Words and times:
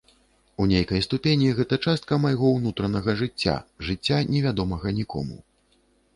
У 0.63 0.65
нейкай 0.69 1.03
ступені, 1.07 1.51
гэта 1.59 1.79
частка 1.89 2.13
майго 2.23 2.49
ўнутранага 2.55 3.15
жыцця, 3.21 3.55
жыцця 3.91 4.17
невядомага 4.33 4.87
нікому. 5.03 5.41